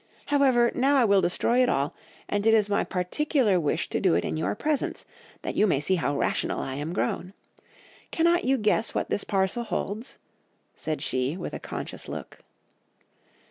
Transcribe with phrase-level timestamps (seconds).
[0.33, 1.93] However, now I will destroy it all,
[2.27, 5.05] and it is my particular wish to do it in your presence,
[5.43, 7.33] that you may see how rational I am grown.
[8.09, 10.17] Cannot you guess what this parcel holds?'
[10.75, 12.39] said she with a conscious look.